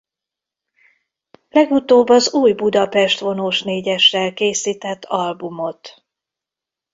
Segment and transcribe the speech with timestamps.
[1.49, 6.05] Legutóbb az Új Budapest Vonósnégyessel készített albumot.